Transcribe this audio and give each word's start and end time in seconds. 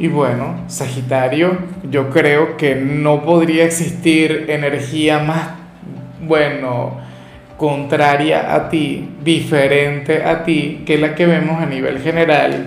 Y 0.00 0.06
bueno, 0.06 0.60
Sagitario, 0.68 1.58
yo 1.90 2.08
creo 2.10 2.56
que 2.56 2.76
no 2.76 3.24
podría 3.24 3.64
existir 3.64 4.46
energía 4.48 5.18
más, 5.18 5.48
bueno, 6.20 6.98
contraria 7.56 8.54
a 8.54 8.68
ti, 8.68 9.08
diferente 9.24 10.22
a 10.22 10.44
ti, 10.44 10.84
que 10.86 10.98
la 10.98 11.16
que 11.16 11.26
vemos 11.26 11.60
a 11.60 11.66
nivel 11.66 11.98
general. 11.98 12.66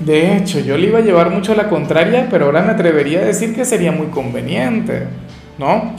De 0.00 0.36
hecho, 0.36 0.58
yo 0.58 0.76
le 0.76 0.88
iba 0.88 0.98
a 0.98 1.02
llevar 1.02 1.30
mucho 1.30 1.52
a 1.52 1.56
la 1.56 1.68
contraria, 1.68 2.26
pero 2.28 2.46
ahora 2.46 2.62
me 2.62 2.72
atrevería 2.72 3.20
a 3.20 3.24
decir 3.24 3.54
que 3.54 3.64
sería 3.64 3.92
muy 3.92 4.08
conveniente, 4.08 5.04
¿no? 5.58 5.94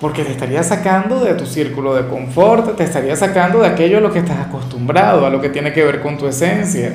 Porque 0.00 0.22
te 0.22 0.30
estaría 0.30 0.62
sacando 0.62 1.24
de 1.24 1.34
tu 1.34 1.44
círculo 1.44 1.92
de 1.94 2.06
confort, 2.06 2.76
te 2.76 2.84
estaría 2.84 3.16
sacando 3.16 3.62
de 3.62 3.68
aquello 3.68 3.98
a 3.98 4.00
lo 4.00 4.12
que 4.12 4.20
estás 4.20 4.38
acostumbrado, 4.38 5.26
a 5.26 5.30
lo 5.30 5.40
que 5.40 5.48
tiene 5.48 5.72
que 5.72 5.84
ver 5.84 6.00
con 6.00 6.16
tu 6.16 6.28
esencia 6.28 6.94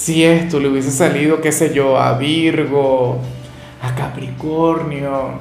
si 0.00 0.24
esto 0.24 0.58
le 0.58 0.68
hubiese 0.68 0.90
salido, 0.90 1.42
qué 1.42 1.52
sé 1.52 1.74
yo, 1.74 2.00
a 2.00 2.16
Virgo, 2.16 3.18
a 3.82 3.94
Capricornio, 3.94 5.32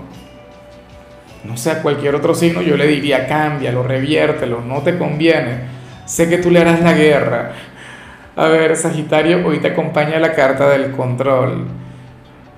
no 1.45 1.55
sé, 1.55 1.71
a 1.71 1.81
cualquier 1.81 2.13
otro 2.15 2.35
signo, 2.35 2.61
yo 2.61 2.75
le 2.75 2.85
diría, 2.85 3.25
cámbialo, 3.25 3.83
reviértelo, 3.83 4.59
no 4.59 4.81
te 4.81 4.97
conviene. 4.97 5.61
Sé 6.05 6.27
que 6.27 6.39
tú 6.39 6.51
le 6.51 6.59
harás 6.59 6.81
la 6.81 6.91
guerra. 6.91 7.53
A 8.35 8.47
ver, 8.49 8.75
Sagitario, 8.75 9.47
hoy 9.47 9.59
te 9.59 9.69
acompaña 9.69 10.19
la 10.19 10.33
carta 10.33 10.67
del 10.67 10.91
control. 10.91 11.65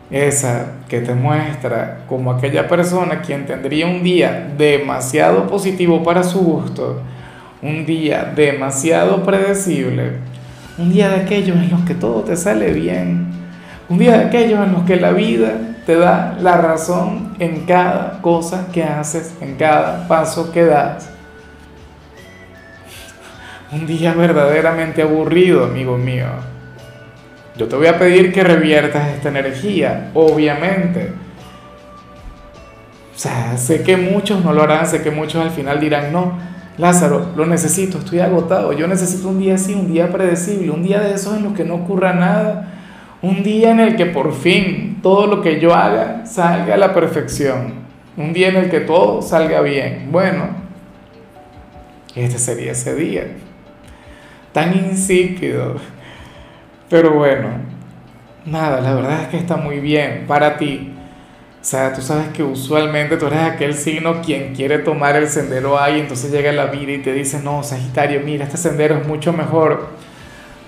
Esa 0.10 0.80
que 0.90 1.02
te 1.02 1.14
muestra 1.14 2.06
como 2.08 2.32
aquella 2.32 2.68
persona 2.68 3.22
quien 3.22 3.46
tendría 3.46 3.86
un 3.86 4.02
día 4.02 4.52
demasiado 4.58 5.46
positivo 5.46 6.02
para 6.02 6.24
su 6.24 6.40
gusto, 6.40 7.04
un 7.62 7.86
día 7.86 8.34
demasiado 8.36 9.24
predecible 9.24 10.31
un 10.82 10.92
día 10.92 11.10
de 11.10 11.22
aquellos 11.22 11.58
en 11.58 11.70
los 11.70 11.82
que 11.82 11.94
todo 11.94 12.22
te 12.22 12.36
sale 12.36 12.74
bien, 12.74 13.28
un 13.88 14.00
día 14.00 14.18
de 14.18 14.26
aquellos 14.26 14.66
en 14.66 14.74
los 14.74 14.84
que 14.84 14.96
la 14.96 15.12
vida 15.12 15.54
te 15.86 15.96
da 15.96 16.38
la 16.42 16.58
razón 16.58 17.36
en 17.40 17.66
cada 17.66 18.22
cosa 18.22 18.68
que 18.72 18.84
haces, 18.84 19.36
en 19.42 19.56
cada 19.56 20.08
paso 20.08 20.52
que 20.52 20.66
das. 20.66 21.10
Un 23.72 23.86
día 23.86 24.14
verdaderamente 24.14 25.02
aburrido, 25.02 25.66
amigo 25.66 25.98
mío. 25.98 26.28
Yo 27.56 27.68
te 27.68 27.76
voy 27.76 27.88
a 27.88 28.00
pedir 28.00 28.34
que 28.34 28.44
reviertas 28.44 29.10
esta 29.10 29.30
energía, 29.30 30.10
obviamente. 30.14 31.12
O 33.16 33.20
sea, 33.20 33.56
sé 33.58 33.84
que 33.84 33.98
muchos 33.98 34.44
no 34.44 34.52
lo 34.52 34.64
harán, 34.64 34.88
sé 34.88 35.04
que 35.04 35.12
muchos 35.12 35.44
al 35.44 35.52
final 35.52 35.80
dirán, 35.80 36.12
no, 36.12 36.34
Lázaro, 36.82 37.28
lo 37.36 37.46
necesito, 37.46 38.00
estoy 38.00 38.22
agotado, 38.22 38.74
yo 38.74 38.88
necesito 38.88 39.30
un 39.30 39.38
día 39.38 39.54
así, 39.54 39.76
un 39.76 39.94
día 39.94 40.12
predecible, 40.12 40.72
un 40.72 40.82
día 40.82 41.00
de 41.00 41.14
esos 41.14 41.38
en 41.38 41.44
los 41.44 41.54
que 41.54 41.64
no 41.64 41.76
ocurra 41.76 42.14
nada, 42.14 42.74
un 43.22 43.44
día 43.44 43.70
en 43.70 43.80
el 43.80 43.96
que 43.96 44.08
por 44.08 44.34
fin 44.34 44.98
todo 45.04 45.28
lo 45.28 45.44
que 45.44 45.60
yo 45.60 45.76
haga 45.76 46.26
salga 46.26 46.74
a 46.74 46.78
la 46.78 46.92
perfección, 46.92 47.76
un 48.18 48.34
día 48.34 48.48
en 48.48 48.56
el 48.56 48.72
que 48.72 48.80
todo 48.80 49.22
salga 49.22 49.62
bien. 49.62 50.08
Bueno, 50.12 50.46
este 52.16 52.40
sería 52.40 52.72
ese 52.72 52.96
día, 52.96 53.28
tan 54.52 54.76
insípido, 54.76 55.76
pero 56.90 57.14
bueno, 57.14 57.50
nada, 58.44 58.82
la 58.82 58.96
verdad 58.96 59.22
es 59.22 59.28
que 59.28 59.38
está 59.38 59.56
muy 59.56 59.82
bien 59.82 60.26
para 60.28 60.58
ti 60.58 60.91
o 61.62 61.64
sea, 61.64 61.94
tú 61.94 62.02
sabes 62.02 62.30
que 62.30 62.42
usualmente 62.42 63.18
tú 63.18 63.28
eres 63.28 63.42
aquel 63.42 63.76
signo 63.76 64.20
quien 64.22 64.56
quiere 64.56 64.80
tomar 64.80 65.16
el 65.16 65.28
sendero 65.28 65.80
ahí, 65.80 66.00
entonces 66.00 66.32
llega 66.32 66.52
la 66.52 66.66
vida 66.66 66.92
y 66.92 67.04
te 67.04 67.14
dice, 67.14 67.40
no, 67.40 67.62
Sagitario, 67.62 68.22
mira, 68.26 68.46
este 68.46 68.58
sendero 68.58 68.98
es 68.98 69.08
mucho 69.08 69.32
mejor. 69.32 69.90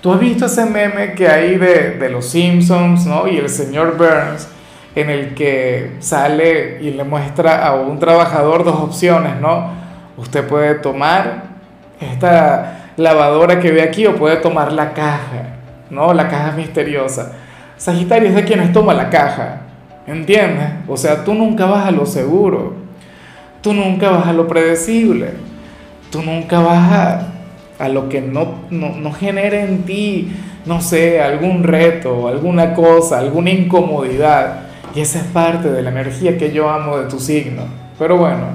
Tú 0.01 0.13
has 0.13 0.19
visto 0.19 0.45
ese 0.45 0.67
meme 0.67 1.13
que 1.13 1.27
hay 1.27 1.57
de, 1.57 1.97
de 1.97 2.09
los 2.09 2.27
Simpsons, 2.27 3.07
¿no? 3.07 3.27
Y 3.27 3.37
el 3.37 3.49
señor 3.49 3.97
Burns, 3.97 4.47
en 4.95 5.09
el 5.09 5.33
que 5.33 5.93
sale 5.97 6.77
y 6.79 6.91
le 6.91 7.03
muestra 7.03 7.65
a 7.65 7.73
un 7.73 7.97
trabajador 7.97 8.63
dos 8.63 8.75
opciones, 8.75 9.41
¿no? 9.41 9.71
Usted 10.17 10.45
puede 10.45 10.75
tomar 10.75 11.45
esta 11.99 12.91
lavadora 12.97 13.59
que 13.59 13.71
ve 13.71 13.81
aquí 13.81 14.05
o 14.05 14.15
puede 14.15 14.35
tomar 14.35 14.71
la 14.71 14.93
caja, 14.93 15.55
¿no? 15.89 16.13
La 16.13 16.27
caja 16.27 16.51
misteriosa. 16.51 17.31
Sagitario 17.77 18.29
es 18.29 18.35
de 18.35 18.43
quienes 18.43 18.71
toma 18.71 18.93
la 18.93 19.09
caja. 19.09 19.61
¿Entiendes? 20.05 20.69
O 20.87 20.97
sea, 20.97 21.23
tú 21.23 21.33
nunca 21.33 21.65
vas 21.65 21.87
a 21.87 21.91
lo 21.91 22.05
seguro, 22.05 22.73
tú 23.61 23.73
nunca 23.73 24.09
vas 24.09 24.27
a 24.27 24.33
lo 24.33 24.47
predecible, 24.47 25.29
tú 26.11 26.21
nunca 26.21 26.59
vas 26.59 26.91
a, 26.91 27.27
a 27.79 27.87
lo 27.87 28.09
que 28.09 28.19
no, 28.19 28.55
no, 28.69 28.89
no 28.89 29.13
genere 29.13 29.61
en 29.63 29.83
ti, 29.83 30.29
no 30.65 30.81
sé, 30.81 31.21
algún 31.21 31.63
reto, 31.63 32.27
alguna 32.27 32.73
cosa, 32.73 33.19
alguna 33.19 33.51
incomodidad. 33.51 34.63
Y 34.93 34.99
esa 34.99 35.19
es 35.19 35.25
parte 35.25 35.71
de 35.71 35.81
la 35.81 35.89
energía 35.89 36.37
que 36.37 36.51
yo 36.51 36.69
amo 36.69 36.97
de 36.97 37.09
tu 37.09 37.19
signo. 37.19 37.63
Pero 37.97 38.17
bueno, 38.17 38.47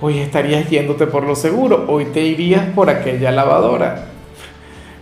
hoy 0.00 0.18
estarías 0.18 0.70
yéndote 0.70 1.08
por 1.08 1.24
lo 1.24 1.34
seguro, 1.34 1.86
hoy 1.88 2.06
te 2.06 2.20
irías 2.20 2.66
por 2.66 2.88
aquella 2.88 3.32
lavadora. 3.32 4.06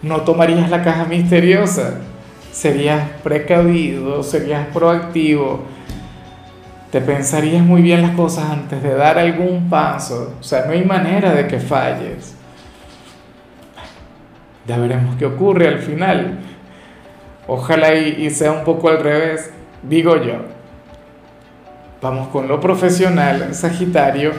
No 0.00 0.22
tomarías 0.22 0.70
la 0.70 0.82
caja 0.82 1.04
misteriosa 1.04 1.98
serías 2.58 3.08
precavido, 3.22 4.20
serías 4.24 4.66
proactivo, 4.74 5.60
te 6.90 7.00
pensarías 7.00 7.62
muy 7.62 7.82
bien 7.82 8.02
las 8.02 8.16
cosas 8.16 8.50
antes 8.50 8.82
de 8.82 8.94
dar 8.94 9.16
algún 9.16 9.70
paso, 9.70 10.34
o 10.40 10.42
sea, 10.42 10.64
no 10.66 10.72
hay 10.72 10.84
manera 10.84 11.32
de 11.34 11.46
que 11.46 11.60
falles. 11.60 12.34
Ya 14.66 14.76
veremos 14.76 15.14
qué 15.16 15.26
ocurre 15.26 15.68
al 15.68 15.78
final. 15.78 16.40
Ojalá 17.46 17.94
y, 17.94 18.28
sea 18.30 18.50
un 18.50 18.64
poco 18.64 18.88
al 18.88 18.98
revés, 19.04 19.52
digo 19.84 20.16
yo. 20.16 20.38
Vamos 22.02 22.26
con 22.28 22.48
lo 22.48 22.58
profesional, 22.58 23.54
Sagitario. 23.54 24.32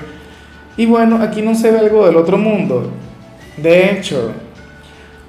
Y 0.75 0.85
bueno, 0.85 1.21
aquí 1.21 1.41
no 1.41 1.55
se 1.55 1.71
ve 1.71 1.79
algo 1.79 2.05
del 2.05 2.17
otro 2.17 2.37
mundo. 2.37 2.91
De 3.55 3.91
hecho, 3.91 4.33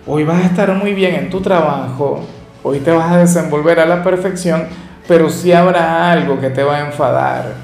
hoy 0.08 0.24
vas 0.24 0.42
a 0.42 0.46
estar 0.46 0.74
muy 0.74 0.92
bien 0.92 1.14
en 1.14 1.30
tu 1.30 1.40
trabajo, 1.40 2.26
Hoy 2.62 2.81
te 2.81 2.91
vas 2.91 3.10
a 3.10 3.19
desenvolver 3.19 3.81
a 3.81 3.87
la 3.87 4.03
perfección, 4.03 4.65
pero 5.09 5.31
sí 5.31 5.53
habrá 5.53 6.12
algo 6.12 6.38
que 6.38 6.50
te 6.50 6.62
va 6.62 6.76
a 6.76 6.87
enfadar. 6.87 7.54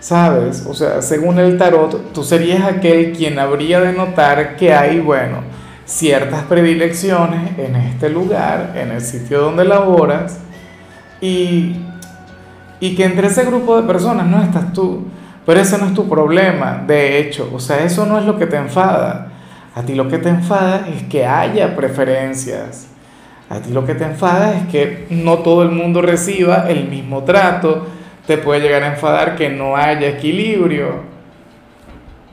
¿Sabes? 0.00 0.64
O 0.66 0.74
sea, 0.74 1.02
según 1.02 1.38
el 1.38 1.58
tarot, 1.58 2.12
tú 2.12 2.24
serías 2.24 2.62
aquel 2.64 3.12
quien 3.12 3.38
habría 3.38 3.80
de 3.80 3.92
notar 3.92 4.56
que 4.56 4.72
hay, 4.72 5.00
bueno, 5.00 5.38
ciertas 5.84 6.44
predilecciones 6.44 7.58
en 7.58 7.76
este 7.76 8.08
lugar, 8.08 8.72
en 8.76 8.92
el 8.92 9.02
sitio 9.02 9.40
donde 9.40 9.64
laboras, 9.64 10.38
y, 11.20 11.76
y 12.80 12.94
que 12.94 13.04
entre 13.04 13.26
ese 13.26 13.44
grupo 13.44 13.80
de 13.80 13.86
personas 13.86 14.26
no 14.26 14.42
estás 14.42 14.72
tú. 14.72 15.04
Pero 15.44 15.60
ese 15.60 15.76
no 15.76 15.86
es 15.86 15.94
tu 15.94 16.08
problema, 16.08 16.82
de 16.86 17.18
hecho, 17.18 17.50
o 17.52 17.60
sea, 17.60 17.84
eso 17.84 18.06
no 18.06 18.18
es 18.18 18.24
lo 18.24 18.38
que 18.38 18.46
te 18.46 18.56
enfada. 18.56 19.28
A 19.74 19.82
ti 19.82 19.94
lo 19.94 20.08
que 20.08 20.16
te 20.16 20.30
enfada 20.30 20.86
es 20.88 21.02
que 21.02 21.26
haya 21.26 21.76
preferencias 21.76 22.88
a 23.50 23.60
ti 23.60 23.70
lo 23.70 23.84
que 23.84 23.94
te 23.94 24.04
enfada 24.04 24.56
es 24.56 24.66
que 24.68 25.06
no 25.10 25.38
todo 25.38 25.62
el 25.62 25.70
mundo 25.70 26.00
reciba 26.00 26.66
el 26.68 26.88
mismo 26.88 27.24
trato. 27.24 27.86
Te 28.26 28.38
puede 28.38 28.60
llegar 28.60 28.82
a 28.82 28.94
enfadar 28.94 29.36
que 29.36 29.50
no 29.50 29.76
haya 29.76 30.08
equilibrio. 30.08 31.02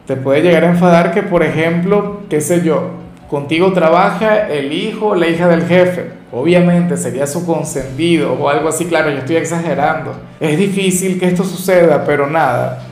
Te 0.07 0.15
puede 0.15 0.41
llegar 0.41 0.63
a 0.63 0.69
enfadar 0.69 1.13
que, 1.13 1.21
por 1.21 1.44
ejemplo, 1.44 2.21
qué 2.30 2.39
sé 2.39 2.63
yo, 2.63 2.91
contigo 3.30 3.74
trabaja 3.74 4.47
el 4.47 4.71
hijo 4.71 5.07
o 5.07 5.15
la 5.15 5.27
hija 5.27 5.47
del 5.47 5.68
jefe. 5.68 6.12
Obviamente 6.31 6.95
sería 6.95 7.27
su 7.27 7.45
consentido 7.45 8.33
o 8.33 8.47
algo 8.47 8.69
así, 8.69 8.86
claro, 8.86 9.12
yo 9.12 9.18
estoy 9.18 9.36
exagerando. 9.36 10.15
Es 10.39 10.57
difícil 10.57 11.19
que 11.19 11.27
esto 11.27 11.44
suceda, 11.44 12.06
pero 12.06 12.27
nada. 12.27 12.83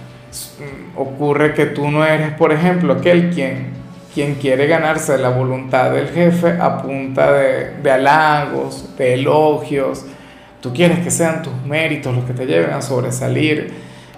Ocurre 0.96 1.54
que 1.54 1.68
tú 1.68 1.90
no 1.90 2.06
eres, 2.06 2.34
por 2.34 2.52
ejemplo, 2.52 2.94
aquel 2.94 3.30
quien 3.32 3.79
quien 4.14 4.36
quiere 4.36 4.68
ganarse 4.68 5.18
la 5.18 5.30
voluntad 5.30 5.92
del 5.92 6.10
jefe 6.10 6.58
a 6.60 6.82
punta 6.82 7.32
de, 7.34 7.72
de 7.82 7.92
halagos, 7.92 8.96
de 8.98 9.14
elogios. 9.14 10.06
Tú 10.62 10.74
quieres 10.74 11.00
que 11.00 11.12
sean 11.12 11.42
tus 11.42 11.54
méritos 11.66 12.16
los 12.16 12.26
que 12.26 12.34
te 12.34 12.46
lleven 12.46 12.72
a 12.72 12.82
sobresalir, 12.82 13.72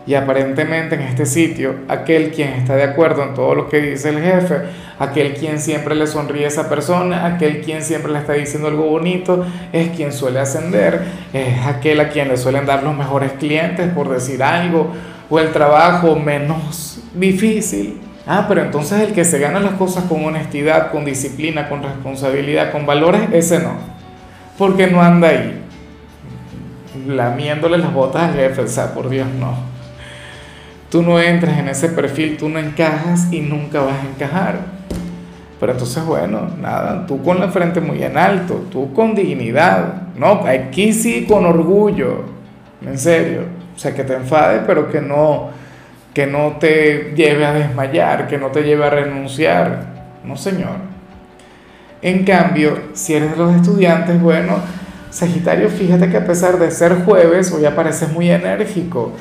Y 0.08 0.16
aparentemente 0.16 0.96
en 0.96 1.02
este 1.02 1.28
sitio, 1.28 1.76
aquel 1.88 2.32
quien 2.32 2.50
está 2.50 2.76
de 2.76 2.84
acuerdo 2.84 3.22
en 3.24 3.36
todo 3.36 3.54
lo 3.54 3.70
que 3.70 3.80
dice 3.80 4.10
el 4.10 4.20
jefe, 4.20 4.56
aquel 4.98 5.36
quien 5.36 5.60
siempre 5.60 5.94
le 5.94 6.08
sonríe 6.08 6.46
a 6.46 6.48
esa 6.48 6.68
persona, 6.70 7.28
aquel 7.28 7.62
quien 7.62 7.84
siempre 7.84 8.12
le 8.12 8.18
está 8.18 8.34
diciendo 8.34 8.68
algo 8.68 8.86
bonito, 8.86 9.46
es 9.72 9.90
quien 9.90 10.12
suele 10.12 10.40
ascender, 10.40 11.02
es 11.34 11.66
aquel 11.68 12.00
a 12.00 12.10
quien 12.10 12.30
le 12.30 12.38
suelen 12.38 12.66
dar 12.66 12.82
los 12.82 12.96
mejores 12.96 13.34
clientes, 13.34 13.94
por 13.94 14.10
decir 14.10 14.42
algo, 14.42 14.92
o 15.30 15.40
el 15.40 15.52
trabajo 15.52 16.16
menos 16.16 17.00
difícil. 17.14 18.02
Ah, 18.34 18.46
pero 18.48 18.62
entonces 18.62 19.02
el 19.02 19.12
que 19.14 19.26
se 19.26 19.40
gana 19.40 19.60
las 19.60 19.74
cosas 19.74 20.06
con 20.06 20.24
honestidad, 20.24 20.90
con 20.94 21.04
disciplina, 21.04 21.68
con 21.68 21.84
responsabilidad, 21.84 22.72
con 22.72 22.86
valores, 22.86 23.24
ese 23.34 23.60
no. 23.60 23.74
Porque 24.58 24.88
no 24.88 25.02
anda 25.02 25.28
ahí 25.28 25.62
lamiéndole 27.06 27.78
las 27.78 27.94
botas 27.94 28.30
al 28.30 28.36
jefe, 28.36 28.62
o 28.62 28.68
sea, 28.70 28.94
por 28.94 29.10
Dios 29.10 29.28
no. 29.38 29.54
Tú 30.90 31.02
no 31.02 31.20
entras 31.20 31.60
en 31.60 31.68
ese 31.68 31.90
perfil, 31.90 32.38
tú 32.38 32.48
no 32.48 32.58
encajas 32.60 33.28
y 33.34 33.42
nunca 33.42 33.82
vas 33.82 33.98
a 34.02 34.08
encajar. 34.08 34.60
Pero 35.60 35.74
entonces, 35.74 36.06
bueno, 36.06 36.52
nada, 36.58 37.06
tú 37.06 37.22
con 37.22 37.38
la 37.38 37.50
frente 37.50 37.82
muy 37.82 38.02
en 38.02 38.18
alto, 38.18 38.64
tú 38.72 38.94
con 38.94 39.14
dignidad, 39.14 40.04
no, 40.16 40.46
aquí 40.48 40.94
sí 40.94 41.26
con 41.28 41.46
orgullo, 41.46 42.24
en 42.82 42.98
serio. 42.98 43.42
O 43.76 43.78
sea, 43.78 43.94
que 43.94 44.06
te 44.06 44.14
enfade, 44.14 44.62
pero 44.66 44.90
que 44.90 45.02
no, 45.02 45.50
que 46.14 46.28
no 46.28 46.58
te 46.60 47.14
lleve 47.16 47.46
a 47.46 47.54
desmayar, 47.54 48.28
que 48.28 48.38
no 48.38 48.48
te 48.48 48.64
lleve 48.64 48.86
a 48.86 48.90
renunciar. 48.90 49.86
No, 50.24 50.36
señor. 50.36 50.76
En 52.02 52.26
cambio, 52.26 52.78
si 52.94 53.14
eres 53.14 53.32
de 53.32 53.38
los 53.38 53.56
estudiantes, 53.56 54.22
bueno, 54.22 54.58
Sagitario, 55.10 55.70
fíjate 55.70 56.10
que 56.10 56.18
a 56.18 56.26
pesar 56.26 56.58
de 56.58 56.72
ser 56.72 57.04
jueves, 57.04 57.52
hoy 57.52 57.66
apareces 57.66 58.12
muy 58.12 58.32
enérgico 58.32 59.14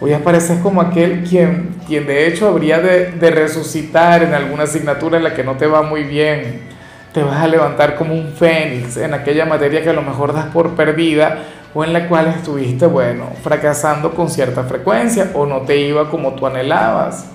Hoy 0.00 0.12
apareces 0.12 0.58
como 0.58 0.80
aquel 0.80 1.22
quien, 1.22 1.76
quien 1.86 2.06
de 2.06 2.26
hecho 2.26 2.48
habría 2.48 2.80
de, 2.80 3.12
de 3.12 3.30
resucitar 3.30 4.22
en 4.22 4.34
alguna 4.34 4.64
asignatura 4.64 5.18
en 5.18 5.24
la 5.24 5.34
que 5.34 5.44
no 5.44 5.56
te 5.56 5.66
va 5.66 5.82
muy 5.82 6.02
bien. 6.02 6.73
Te 7.14 7.22
vas 7.22 7.40
a 7.40 7.46
levantar 7.46 7.94
como 7.94 8.12
un 8.12 8.32
fénix 8.32 8.96
en 8.96 9.14
aquella 9.14 9.46
materia 9.46 9.84
que 9.84 9.90
a 9.90 9.92
lo 9.92 10.02
mejor 10.02 10.34
das 10.34 10.46
por 10.46 10.70
perdida 10.70 11.38
o 11.72 11.84
en 11.84 11.92
la 11.92 12.08
cual 12.08 12.26
estuviste, 12.26 12.86
bueno, 12.86 13.26
fracasando 13.40 14.10
con 14.14 14.28
cierta 14.28 14.64
frecuencia 14.64 15.30
o 15.32 15.46
no 15.46 15.60
te 15.60 15.76
iba 15.78 16.10
como 16.10 16.32
tú 16.32 16.44
anhelabas. 16.44 17.26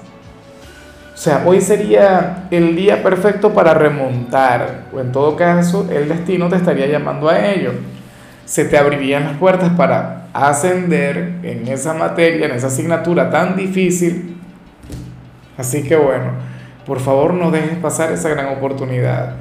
O 1.14 1.18
sea, 1.18 1.44
hoy 1.46 1.62
sería 1.62 2.48
el 2.52 2.76
día 2.76 3.02
perfecto 3.02 3.54
para 3.54 3.74
remontar, 3.74 4.82
o 4.94 5.00
en 5.00 5.14
todo 5.14 5.38
caso, 5.38 5.88
el 5.90 6.10
destino 6.10 6.50
te 6.50 6.58
estaría 6.58 6.88
llamando 6.88 7.30
a 7.30 7.46
ello. 7.46 7.72
Se 8.44 8.66
te 8.66 8.78
abrirían 8.78 9.24
las 9.24 9.38
puertas 9.38 9.70
para 9.78 10.28
ascender 10.34 11.36
en 11.44 11.66
esa 11.70 11.94
materia, 11.94 12.48
en 12.48 12.52
esa 12.52 12.68
asignatura 12.68 13.30
tan 13.30 13.56
difícil. 13.56 14.38
Así 15.58 15.84
que 15.84 15.96
bueno, 15.96 16.32
por 16.86 17.00
favor 17.00 17.34
no 17.34 17.50
dejes 17.50 17.78
pasar 17.78 18.12
esa 18.12 18.28
gran 18.28 18.48
oportunidad. 18.58 19.36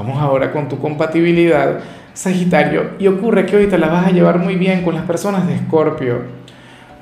Vamos 0.00 0.22
ahora 0.22 0.50
con 0.50 0.66
tu 0.66 0.78
compatibilidad, 0.78 1.80
Sagitario, 2.14 2.92
y 2.98 3.06
ocurre 3.06 3.44
que 3.44 3.56
hoy 3.56 3.66
te 3.66 3.76
la 3.76 3.88
vas 3.88 4.06
a 4.06 4.10
llevar 4.10 4.38
muy 4.38 4.56
bien 4.56 4.82
con 4.82 4.94
las 4.94 5.04
personas 5.04 5.46
de 5.46 5.56
Escorpio, 5.56 6.22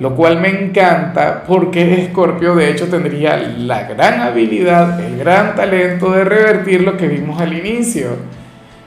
lo 0.01 0.17
cual 0.17 0.41
me 0.41 0.49
encanta 0.49 1.45
porque 1.47 2.03
Escorpio 2.03 2.57
de 2.57 2.73
hecho 2.73 2.89
tendría 2.89 3.37
la 3.37 3.85
gran 3.85 4.21
habilidad, 4.21 5.01
el 5.01 5.17
gran 5.17 5.55
talento 5.55 6.11
de 6.11 6.25
revertir 6.25 6.83
lo 6.83 6.97
que 6.97 7.07
vimos 7.07 7.41
al 7.41 7.53
inicio 7.53 8.17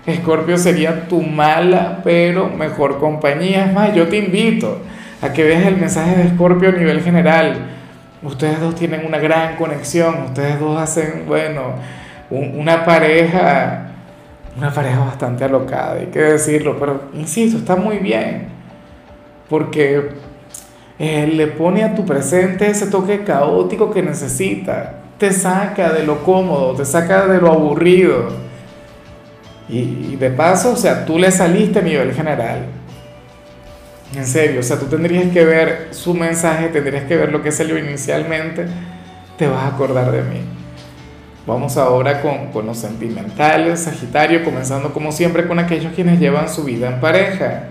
Escorpio 0.05 0.57
sería 0.57 1.07
tu 1.07 1.21
mala 1.21 1.99
pero 2.03 2.49
mejor 2.49 2.99
compañía. 2.99 3.65
Es 3.65 3.73
más, 3.73 3.93
yo 3.93 4.07
te 4.07 4.17
invito 4.17 4.79
a 5.21 5.31
que 5.31 5.43
veas 5.43 5.65
el 5.65 5.77
mensaje 5.77 6.15
de 6.17 6.23
Escorpio 6.23 6.69
a 6.69 6.71
nivel 6.73 7.01
general. 7.01 7.55
Ustedes 8.23 8.59
dos 8.59 8.75
tienen 8.75 9.05
una 9.05 9.19
gran 9.19 9.55
conexión, 9.55 10.23
ustedes 10.25 10.59
dos 10.59 10.79
hacen, 10.79 11.23
bueno, 11.27 11.75
una 12.29 12.85
pareja, 12.85 13.90
una 14.57 14.73
pareja 14.73 14.99
bastante 14.99 15.43
alocada, 15.43 15.93
hay 15.93 16.07
que 16.07 16.19
decirlo, 16.19 16.77
pero 16.79 17.03
insisto, 17.13 17.57
está 17.57 17.75
muy 17.75 17.97
bien, 17.97 18.49
porque 19.49 20.09
eh, 20.99 21.27
le 21.27 21.47
pone 21.47 21.83
a 21.83 21.95
tu 21.95 22.05
presente 22.05 22.69
ese 22.69 22.87
toque 22.87 23.23
caótico 23.23 23.91
que 23.91 24.01
necesita, 24.01 24.95
te 25.17 25.31
saca 25.31 25.93
de 25.93 26.03
lo 26.03 26.23
cómodo, 26.23 26.75
te 26.75 26.85
saca 26.85 27.27
de 27.27 27.39
lo 27.39 27.51
aburrido 27.51 28.29
y, 29.69 30.15
de 30.17 30.29
paso, 30.31 30.73
o 30.73 30.75
sea, 30.75 31.05
tú 31.05 31.17
le 31.17 31.31
saliste 31.31 31.79
a 31.79 31.81
nivel 31.81 32.13
general. 32.13 32.65
En 34.15 34.25
serio, 34.25 34.59
o 34.59 34.63
sea, 34.63 34.77
tú 34.77 34.87
tendrías 34.87 35.31
que 35.31 35.45
ver 35.45 35.87
su 35.91 36.13
mensaje, 36.13 36.67
tendrías 36.67 37.05
que 37.05 37.15
ver 37.15 37.31
lo 37.31 37.41
que 37.41 37.51
salió 37.51 37.77
inicialmente, 37.77 38.65
te 39.37 39.47
vas 39.47 39.63
a 39.63 39.67
acordar 39.67 40.11
de 40.11 40.23
mí. 40.23 40.60
Vamos 41.47 41.75
ahora 41.75 42.21
con, 42.21 42.47
con 42.51 42.67
los 42.67 42.77
sentimentales, 42.77 43.79
Sagitario, 43.81 44.43
comenzando 44.43 44.93
como 44.93 45.11
siempre 45.11 45.47
con 45.47 45.57
aquellos 45.57 45.91
quienes 45.93 46.19
llevan 46.19 46.47
su 46.47 46.63
vida 46.63 46.87
en 46.87 46.99
pareja. 46.99 47.63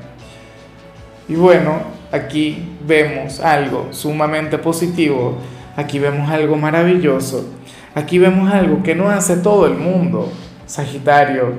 Y 1.28 1.36
bueno, 1.36 1.78
aquí 2.10 2.68
vemos 2.84 3.38
algo 3.38 3.86
sumamente 3.92 4.58
positivo, 4.58 5.38
aquí 5.76 6.00
vemos 6.00 6.28
algo 6.28 6.56
maravilloso, 6.56 7.48
aquí 7.94 8.18
vemos 8.18 8.52
algo 8.52 8.82
que 8.82 8.96
no 8.96 9.08
hace 9.08 9.36
todo 9.36 9.66
el 9.66 9.74
mundo. 9.74 10.32
Sagitario, 10.66 11.54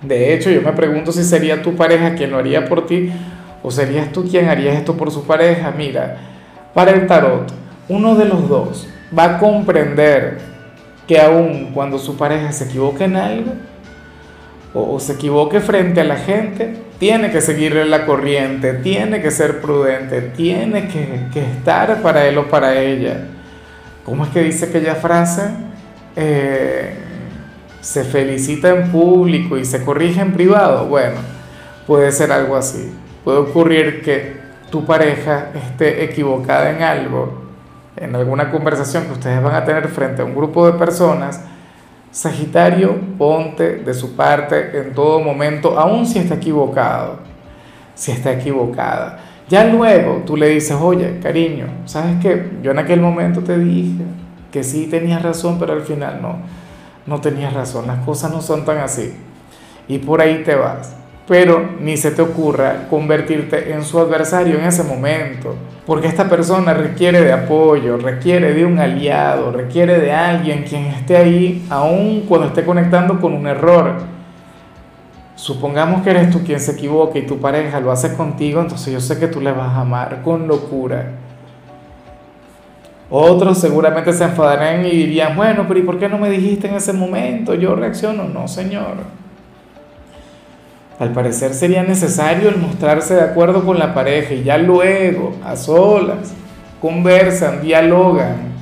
de 0.00 0.32
hecho, 0.32 0.50
yo 0.50 0.62
me 0.62 0.72
pregunto 0.72 1.10
si 1.10 1.24
sería 1.24 1.62
tu 1.62 1.74
pareja 1.74 2.14
quien 2.14 2.30
lo 2.30 2.38
haría 2.38 2.66
por 2.66 2.86
ti 2.86 3.10
o 3.64 3.70
serías 3.72 4.12
tú 4.12 4.28
quien 4.28 4.48
harías 4.48 4.76
esto 4.76 4.96
por 4.96 5.10
su 5.10 5.24
pareja. 5.24 5.72
Mira, 5.76 6.18
para 6.72 6.92
el 6.92 7.08
tarot, 7.08 7.52
uno 7.88 8.14
de 8.14 8.26
los 8.26 8.48
dos 8.48 8.88
va 9.16 9.36
a 9.36 9.38
comprender 9.38 10.38
que 11.06 11.20
aun 11.20 11.72
cuando 11.72 11.98
su 11.98 12.16
pareja 12.16 12.52
se 12.52 12.64
equivoque 12.64 13.04
en 13.04 13.16
algo 13.16 13.52
o, 14.74 15.00
se 15.00 15.14
equivoque 15.14 15.60
frente 15.60 16.02
a 16.02 16.04
la 16.04 16.16
gente, 16.16 16.76
tiene 16.98 17.30
que 17.30 17.40
seguirle 17.40 17.86
la 17.86 18.04
corriente, 18.04 18.74
tiene 18.74 19.22
que 19.22 19.30
ser 19.30 19.60
prudente, 19.62 20.20
tiene 20.20 20.88
que, 20.88 21.40
estar 21.40 22.02
para 22.02 22.26
él 22.26 22.36
o 22.36 22.48
para 22.48 22.78
ella. 22.78 23.26
¿Cómo 24.04 24.24
es 24.24 24.30
que 24.30 24.42
dice 24.42 24.66
aquella 24.66 24.94
frase? 24.94 25.48
Eh, 26.14 26.94
se 27.80 28.04
felicita 28.04 28.68
en 28.70 28.90
público 28.90 29.56
y 29.56 29.64
se 29.64 29.82
corrige 29.82 30.20
en 30.20 30.32
privado, 30.32 30.86
bueno, 30.86 31.16
puede 31.86 32.12
ser 32.12 32.32
algo 32.32 32.56
así. 32.56 32.92
Puede 33.24 33.38
ocurrir 33.38 34.02
que 34.02 34.36
tu 34.70 34.84
pareja 34.84 35.50
esté 35.54 36.04
equivocada 36.04 36.70
en 36.70 36.82
algo, 36.82 37.45
en 37.96 38.14
alguna 38.14 38.50
conversación 38.50 39.04
que 39.04 39.12
ustedes 39.12 39.42
van 39.42 39.54
a 39.54 39.64
tener 39.64 39.88
frente 39.88 40.22
a 40.22 40.24
un 40.24 40.34
grupo 40.34 40.66
de 40.66 40.78
personas. 40.78 41.42
Sagitario, 42.10 42.96
ponte 43.18 43.76
de 43.76 43.94
su 43.94 44.16
parte 44.16 44.78
en 44.78 44.94
todo 44.94 45.20
momento, 45.20 45.78
aun 45.78 46.06
si 46.06 46.18
está 46.18 46.34
equivocado, 46.34 47.18
si 47.94 48.12
está 48.12 48.32
equivocada. 48.32 49.18
Ya 49.48 49.64
luego 49.64 50.22
tú 50.24 50.36
le 50.36 50.48
dices, 50.48 50.76
oye, 50.80 51.20
cariño, 51.22 51.66
¿sabes 51.84 52.16
qué? 52.22 52.58
Yo 52.62 52.70
en 52.70 52.78
aquel 52.78 53.00
momento 53.00 53.42
te 53.42 53.58
dije 53.58 54.02
que 54.50 54.64
sí 54.64 54.86
tenías 54.86 55.22
razón, 55.22 55.58
pero 55.58 55.74
al 55.74 55.82
final 55.82 56.20
no 56.22 56.36
no 57.06 57.20
tenías 57.20 57.52
razón, 57.52 57.86
las 57.86 58.04
cosas 58.04 58.32
no 58.32 58.42
son 58.42 58.64
tan 58.64 58.78
así. 58.78 59.14
Y 59.88 59.98
por 59.98 60.20
ahí 60.20 60.42
te 60.44 60.56
vas. 60.56 60.94
Pero 61.28 61.70
ni 61.80 61.96
se 61.96 62.12
te 62.12 62.22
ocurra 62.22 62.86
convertirte 62.88 63.72
en 63.72 63.82
su 63.82 63.98
adversario 63.98 64.58
en 64.58 64.64
ese 64.64 64.84
momento, 64.84 65.56
porque 65.84 66.06
esta 66.06 66.28
persona 66.28 66.72
requiere 66.72 67.20
de 67.20 67.32
apoyo, 67.32 67.96
requiere 67.96 68.54
de 68.54 68.64
un 68.64 68.78
aliado, 68.78 69.50
requiere 69.50 69.98
de 69.98 70.12
alguien 70.12 70.62
quien 70.62 70.84
esté 70.86 71.16
ahí, 71.16 71.66
aun 71.68 72.22
cuando 72.28 72.46
esté 72.48 72.64
conectando 72.64 73.20
con 73.20 73.32
un 73.32 73.46
error. 73.46 73.94
Supongamos 75.34 76.02
que 76.02 76.10
eres 76.10 76.30
tú 76.30 76.44
quien 76.44 76.60
se 76.60 76.72
equivoca 76.72 77.18
y 77.18 77.26
tu 77.26 77.38
pareja 77.38 77.80
lo 77.80 77.90
hace 77.90 78.14
contigo, 78.14 78.60
entonces 78.60 78.92
yo 78.92 79.00
sé 79.00 79.18
que 79.18 79.26
tú 79.26 79.40
le 79.40 79.52
vas 79.52 79.68
a 79.74 79.80
amar 79.80 80.22
con 80.22 80.46
locura 80.46 81.12
otros 83.08 83.58
seguramente 83.58 84.12
se 84.12 84.24
enfadarán 84.24 84.84
y 84.84 84.90
dirían, 84.90 85.36
bueno, 85.36 85.64
pero 85.68 85.78
¿y 85.78 85.82
por 85.84 85.98
qué 85.98 86.08
no 86.08 86.18
me 86.18 86.28
dijiste 86.28 86.66
en 86.66 86.74
ese 86.74 86.92
momento? 86.92 87.54
Yo 87.54 87.76
reacciono. 87.76 88.24
No, 88.24 88.48
señor. 88.48 89.25
Al 90.98 91.12
parecer 91.12 91.52
sería 91.54 91.82
necesario 91.82 92.48
el 92.48 92.56
mostrarse 92.56 93.14
de 93.14 93.22
acuerdo 93.22 93.64
con 93.64 93.78
la 93.78 93.94
pareja 93.94 94.34
y 94.34 94.44
ya 94.44 94.56
luego, 94.56 95.34
a 95.44 95.56
solas, 95.56 96.32
conversan, 96.80 97.60
dialogan. 97.60 98.54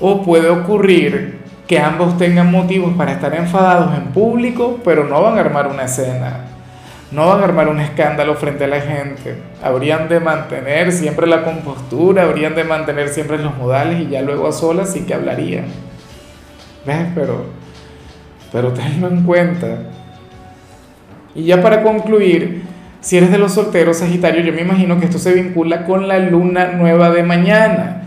O 0.00 0.22
puede 0.22 0.50
ocurrir 0.50 1.38
que 1.68 1.78
ambos 1.78 2.18
tengan 2.18 2.50
motivos 2.50 2.94
para 2.96 3.12
estar 3.12 3.34
enfadados 3.34 3.96
en 3.96 4.12
público, 4.12 4.80
pero 4.84 5.04
no 5.04 5.22
van 5.22 5.38
a 5.38 5.40
armar 5.40 5.68
una 5.68 5.84
escena 5.84 6.44
no 7.14 7.28
van 7.28 7.40
a 7.40 7.44
armar 7.44 7.68
un 7.68 7.78
escándalo 7.80 8.34
frente 8.34 8.64
a 8.64 8.68
la 8.68 8.80
gente. 8.80 9.36
Habrían 9.62 10.08
de 10.08 10.18
mantener 10.18 10.90
siempre 10.90 11.28
la 11.28 11.44
compostura, 11.44 12.24
habrían 12.24 12.56
de 12.56 12.64
mantener 12.64 13.08
siempre 13.08 13.38
los 13.38 13.56
modales 13.56 14.00
y 14.00 14.08
ya 14.08 14.20
luego 14.20 14.48
a 14.48 14.52
solas 14.52 14.92
sí 14.92 15.02
que 15.02 15.14
hablarían. 15.14 15.66
¿Ves? 16.84 17.06
Pero, 17.14 17.46
pero 18.50 18.72
tenlo 18.72 19.06
en 19.06 19.22
cuenta. 19.22 19.78
Y 21.34 21.44
ya 21.44 21.62
para 21.62 21.82
concluir, 21.82 22.62
Si 23.00 23.18
eres 23.18 23.30
de 23.30 23.36
los 23.36 23.52
solteros, 23.52 23.98
Sagitario, 23.98 24.42
yo 24.42 24.54
me 24.54 24.62
imagino 24.62 24.98
que 24.98 25.04
esto 25.04 25.18
se 25.18 25.34
vincula 25.34 25.84
con 25.84 26.08
la 26.08 26.18
luna 26.18 26.68
nueva 26.68 27.10
de 27.10 27.22
mañana. 27.22 28.02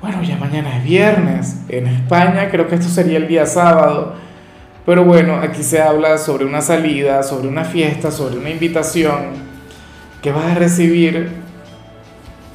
Bueno, 0.00 0.22
ya 0.22 0.36
mañana 0.36 0.76
es 0.76 0.84
viernes. 0.84 1.56
En 1.68 1.88
España 1.88 2.48
creo 2.48 2.68
que 2.68 2.76
esto 2.76 2.86
sería 2.86 3.16
el 3.16 3.26
día 3.26 3.46
sábado. 3.46 4.14
Pero 4.86 5.04
bueno, 5.04 5.40
aquí 5.40 5.64
se 5.64 5.82
habla 5.82 6.18
sobre 6.18 6.44
una 6.44 6.60
salida, 6.60 7.24
sobre 7.24 7.48
una 7.48 7.64
fiesta, 7.64 8.12
sobre 8.12 8.38
una 8.38 8.48
invitación 8.48 9.48
que 10.22 10.30
vas 10.30 10.52
a 10.52 10.54
recibir. 10.54 11.32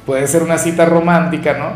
Puede 0.06 0.26
ser 0.26 0.42
una 0.42 0.56
cita 0.56 0.86
romántica, 0.86 1.52
¿no? 1.58 1.72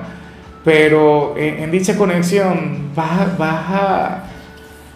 Pero 0.64 1.34
en, 1.36 1.70
dicha 1.70 1.96
conexión 1.96 2.92
vas, 2.94 3.28
a 3.38 4.22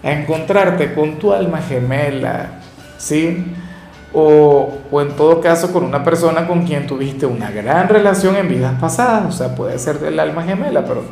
encontrarte 0.03 0.95
con 0.95 1.19
tu 1.19 1.35
alma 1.35 1.61
gemela, 1.61 2.62
¿sí? 3.03 3.45
o, 4.13 4.79
o, 4.91 5.01
en 5.01 5.17
todo 5.17 5.41
caso 5.41 5.73
con 5.73 5.85
una 5.85 6.05
persona 6.05 6.47
con 6.47 6.65
quien 6.65 6.87
tuviste 6.87 7.27
una 7.27 7.51
gran 7.51 7.89
relación 7.89 8.37
en 8.37 8.49
vidas 8.49 8.79
pasadas, 8.79 9.27
o 9.27 9.33
sea, 9.33 9.55
puede 9.55 9.79
ser 9.79 9.99
el 10.05 10.21
alma 10.21 10.43
gemela, 10.45 10.85
pero 10.85 11.03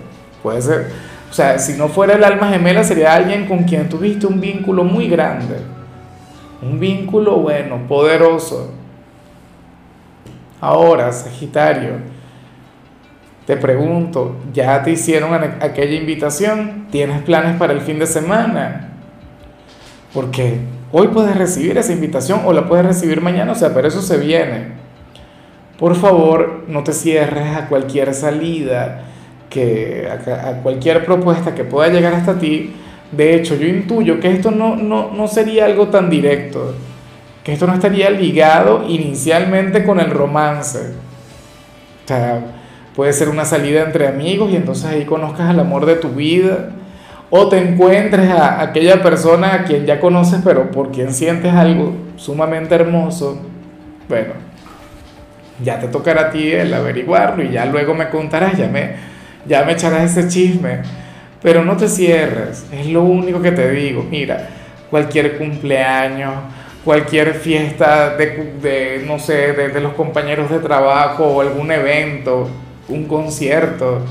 puede 0.43 0.63
ser, 0.63 0.91
o 1.29 1.33
sea, 1.33 1.59
si 1.59 1.73
no 1.75 1.89
fuera 1.89 2.15
el 2.15 2.23
alma 2.23 2.49
gemela 2.49 2.85
sería 2.85 3.15
alguien 3.15 3.49
con 3.49 3.65
quien 3.65 3.89
tuviste 3.89 4.27
un 4.27 4.41
vínculo 4.41 4.85
muy 4.85 5.09
grande, 5.09 5.57
un 6.63 6.79
vínculo 6.79 7.37
bueno, 7.37 7.89
poderoso. 7.89 8.71
Ahora, 10.61 11.11
Sagitario, 11.11 11.95
te 13.47 13.57
pregunto, 13.57 14.37
¿ya 14.53 14.83
te 14.83 14.91
hicieron 14.91 15.33
aquella 15.61 15.97
invitación? 15.97 16.87
¿Tienes 16.91 17.23
planes 17.23 17.57
para 17.57 17.73
el 17.73 17.81
fin 17.81 17.99
de 17.99 18.07
semana? 18.07 18.91
Porque 20.13 20.61
Hoy 20.93 21.09
puedes 21.09 21.37
recibir 21.37 21.79
esa 21.79 21.93
invitación 21.93 22.41
o 22.45 22.53
la 22.53 22.67
puedes 22.67 22.85
recibir 22.85 23.21
mañana, 23.21 23.53
o 23.53 23.55
sea, 23.55 23.73
pero 23.73 23.87
eso 23.87 24.03
se 24.03 24.19
viene. 24.19 24.73
Por 25.79 25.95
favor, 25.95 26.65
no 26.67 26.83
te 26.83 26.93
cierres 26.93 27.57
a 27.57 27.69
cualquier 27.69 28.13
salida, 28.13 29.03
que, 29.49 30.09
a, 30.11 30.63
cualquier 30.63 31.05
propuesta 31.05 31.55
que 31.55 31.63
pueda 31.63 31.91
llegar 31.91 32.15
hasta 32.15 32.39
ti. 32.39 32.75
De 33.13 33.37
hecho, 33.37 33.55
yo 33.55 33.69
intuyo 33.69 34.19
que 34.19 34.33
esto 34.33 34.51
no, 34.51 34.75
no, 34.75 35.13
no 35.13 35.29
sería 35.29 35.67
algo 35.67 35.89
tan 35.89 36.11
directo, 36.11 36.75
que 37.45 37.53
esto 37.53 37.69
no 37.69 37.75
estaría 37.75 38.11
ligado 38.11 38.85
inicialmente 38.89 39.85
con 39.85 40.01
el 40.01 40.11
romance. 40.11 40.95
O 42.05 42.09
sea, 42.09 42.41
puede 42.97 43.13
ser 43.13 43.29
una 43.29 43.45
salida 43.45 43.83
entre 43.83 44.09
amigos 44.09 44.51
y 44.51 44.57
entonces 44.57 44.87
ahí 44.87 45.05
conozcas 45.05 45.51
el 45.51 45.61
amor 45.61 45.87
de 45.87 45.95
tu 45.95 46.09
vida 46.11 46.71
o 47.31 47.49
te 47.49 47.59
encuentres 47.59 48.29
a 48.29 48.61
aquella 48.61 49.03
persona 49.03 49.55
a 49.55 49.65
quien 49.65 49.87
ya 49.87 50.01
conoces, 50.01 50.41
pero 50.45 50.71
por 50.71 50.91
quien 50.91 51.15
sientes 51.15 51.55
algo 51.55 51.95
sumamente 52.17 52.75
hermoso, 52.75 53.41
bueno, 54.09 54.33
ya 55.63 55.79
te 55.79 55.87
tocará 55.87 56.23
a 56.23 56.31
ti 56.31 56.51
el 56.51 56.75
averiguarlo 56.75 57.45
y 57.45 57.53
ya 57.53 57.67
luego 57.67 57.95
me 57.95 58.09
contarás, 58.09 58.59
ya 58.59 58.67
me, 58.67 58.95
ya 59.47 59.65
me 59.65 59.73
echarás 59.73 60.17
ese 60.17 60.29
chisme. 60.29 60.79
Pero 61.41 61.65
no 61.65 61.77
te 61.77 61.89
cierres, 61.89 62.67
es 62.73 62.87
lo 62.87 63.03
único 63.03 63.41
que 63.41 63.53
te 63.53 63.71
digo. 63.71 64.05
Mira, 64.11 64.49
cualquier 64.91 65.39
cumpleaños, 65.39 66.35
cualquier 66.85 67.35
fiesta 67.35 68.17
de, 68.17 69.05
no 69.07 69.19
sé, 69.19 69.53
de, 69.53 69.69
de 69.69 69.81
los 69.81 69.95
compañeros 69.95 70.51
de 70.51 70.59
trabajo 70.59 71.25
o 71.25 71.41
algún 71.41 71.71
evento, 71.71 72.51
un 72.89 73.07
concierto 73.07 74.03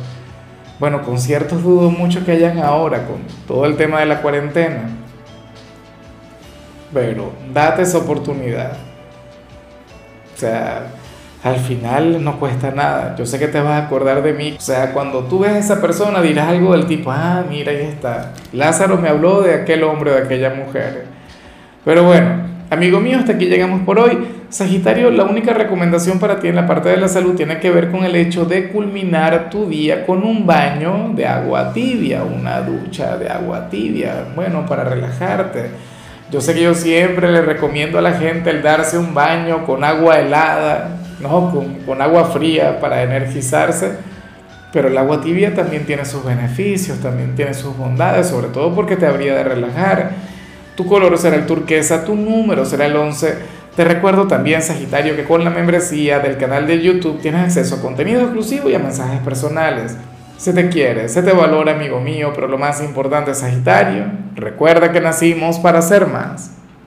bueno, 0.80 1.02
conciertos 1.04 1.62
dudo 1.62 1.90
mucho 1.90 2.26
que 2.26 2.32
hayan 2.32 2.60
ahora 2.60 3.06
con 3.06 3.18
todo 3.48 3.66
el 3.66 3.76
tema 3.76 4.00
de 4.00 4.06
la 4.06 4.22
cuarentena. 4.22 4.90
Pero 6.94 7.34
date 7.54 7.82
esa 7.82 7.98
oportunidad. 7.98 8.74
O 10.34 10.40
sea, 10.40 10.88
al 11.44 11.58
final 11.58 12.24
no 12.24 12.40
cuesta 12.40 12.72
nada. 12.72 13.16
Yo 13.18 13.26
sé 13.26 13.40
que 13.40 13.48
te 13.48 13.60
vas 13.60 13.82
a 13.82 13.86
acordar 13.86 14.24
de 14.24 14.34
mí. 14.34 14.56
O 14.58 14.62
sea, 14.62 14.94
cuando 14.94 15.26
tú 15.26 15.40
ves 15.40 15.52
a 15.52 15.58
esa 15.60 15.82
persona 15.82 16.22
dirás 16.22 16.48
algo 16.48 16.72
del 16.72 16.88
tipo, 16.88 17.12
ah, 17.12 17.44
mira, 17.48 17.72
ahí 17.72 17.82
está. 17.82 18.34
Lázaro 18.54 18.98
me 18.98 19.10
habló 19.10 19.42
de 19.42 19.56
aquel 19.56 19.84
hombre 19.84 20.12
de 20.12 20.20
aquella 20.20 20.54
mujer. 20.54 21.06
Pero 21.84 22.04
bueno, 22.06 22.44
amigo 22.70 23.00
mío, 23.00 23.18
hasta 23.18 23.34
aquí 23.34 23.46
llegamos 23.46 23.82
por 23.82 24.00
hoy. 24.00 24.18
Sagitario, 24.50 25.12
la 25.12 25.26
única 25.26 25.54
recomendación 25.54 26.20
para 26.20 26.40
ti 26.40 26.48
en 26.48 26.56
la 26.56 26.68
parte 26.68 26.90
de 26.90 26.98
la 26.98 27.08
salud 27.08 27.36
tiene 27.36 27.60
que 27.60 27.70
ver 27.70 27.92
con 27.92 28.04
el 28.04 28.16
hecho 28.16 28.46
de 28.46 28.70
culminar 28.70 29.50
tu 29.50 29.70
día 29.70 30.06
con 30.06 30.24
un 30.24 30.46
baño 30.46 31.12
de 31.16 31.28
agua 31.28 31.72
tibia, 31.74 32.24
una 32.24 32.62
ducha 32.62 33.18
de 33.18 33.30
agua 33.30 33.70
tibia, 33.70 34.26
bueno, 34.36 34.66
para 34.66 34.84
relajarte. 34.84 35.70
Yo 36.32 36.42
sé 36.42 36.54
que 36.54 36.62
yo 36.62 36.76
siempre 36.76 37.32
le 37.32 37.42
recomiendo 37.42 37.98
a 37.98 38.02
la 38.02 38.14
gente 38.14 38.52
el 38.52 38.62
darse 38.62 38.98
un 38.98 39.14
baño 39.14 39.66
con 39.66 39.84
agua 39.84 40.20
helada, 40.20 40.98
¿no? 41.20 41.52
Con, 41.52 41.76
con 41.86 42.02
agua 42.02 42.26
fría 42.26 42.80
para 42.80 43.02
energizarse, 43.02 43.94
pero 44.72 44.90
el 44.90 44.98
agua 44.98 45.22
tibia 45.22 45.56
también 45.56 45.86
tiene 45.86 46.06
sus 46.06 46.24
beneficios, 46.24 47.00
también 47.00 47.36
tiene 47.36 47.54
sus 47.56 47.76
bondades, 47.76 48.28
sobre 48.28 48.50
todo 48.50 48.74
porque 48.76 48.96
te 48.96 49.08
habría 49.08 49.36
de 49.36 49.44
relajar. 49.44 50.12
Tu 50.80 50.86
color 50.86 51.18
será 51.18 51.36
el 51.36 51.46
turquesa, 51.46 52.06
tu 52.06 52.16
número 52.16 52.64
será 52.64 52.86
el 52.86 52.96
11 52.96 53.60
te 53.76 53.84
recuerdo 53.84 54.28
también, 54.28 54.62
Sagitario, 54.62 55.14
que 55.18 55.26
con 55.26 55.44
la 55.44 55.50
membresía 55.50 56.20
del 56.20 56.38
canal 56.38 56.68
de 56.68 56.82
YouTube 56.82 57.20
tienes 57.20 57.42
acceso 57.42 57.76
a 57.76 57.82
contenido 57.82 58.22
exclusivo 58.22 58.70
y 58.70 58.76
a 58.76 58.80
mensajes 58.80 59.20
personales. 59.20 59.98
Se 60.38 60.54
te 60.54 60.70
quiere, 60.70 61.10
se 61.10 61.22
te 61.22 61.34
valora, 61.34 61.74
amigo 61.74 62.00
mío, 62.00 62.32
pero 62.34 62.48
lo 62.48 62.58
más 62.58 62.82
importante, 62.82 63.36
Sagitario, 63.36 64.06
recuerda 64.36 64.94
que 64.94 65.02
nacimos 65.02 65.60
para 65.60 65.82
ser 65.82 66.08
más. 66.08 66.52